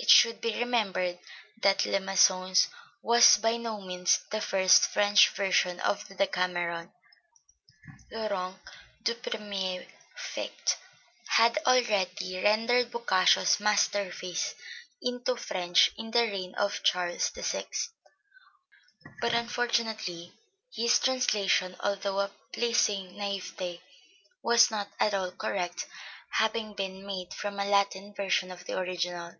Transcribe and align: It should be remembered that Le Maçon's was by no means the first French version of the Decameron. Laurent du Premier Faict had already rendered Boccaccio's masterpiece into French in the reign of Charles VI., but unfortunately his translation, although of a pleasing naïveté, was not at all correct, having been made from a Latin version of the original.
It 0.00 0.08
should 0.10 0.40
be 0.40 0.54
remembered 0.56 1.18
that 1.60 1.84
Le 1.84 1.98
Maçon's 1.98 2.68
was 3.02 3.36
by 3.36 3.56
no 3.56 3.80
means 3.80 4.20
the 4.30 4.40
first 4.40 4.86
French 4.86 5.28
version 5.30 5.80
of 5.80 6.06
the 6.06 6.14
Decameron. 6.14 6.92
Laurent 8.12 8.58
du 9.02 9.14
Premier 9.16 9.84
Faict 10.16 10.76
had 11.26 11.58
already 11.66 12.40
rendered 12.42 12.92
Boccaccio's 12.92 13.58
masterpiece 13.58 14.54
into 15.02 15.34
French 15.36 15.90
in 15.96 16.12
the 16.12 16.22
reign 16.28 16.54
of 16.54 16.82
Charles 16.84 17.30
VI., 17.30 17.66
but 19.20 19.34
unfortunately 19.34 20.32
his 20.72 21.00
translation, 21.00 21.74
although 21.80 22.20
of 22.20 22.30
a 22.30 22.52
pleasing 22.52 23.14
naïveté, 23.14 23.80
was 24.42 24.70
not 24.70 24.88
at 25.00 25.12
all 25.12 25.32
correct, 25.32 25.86
having 26.32 26.72
been 26.74 27.04
made 27.04 27.34
from 27.34 27.58
a 27.58 27.64
Latin 27.64 28.14
version 28.14 28.52
of 28.52 28.64
the 28.64 28.78
original. 28.78 29.34